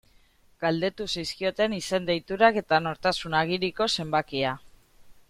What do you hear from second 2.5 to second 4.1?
eta nortasun agiriko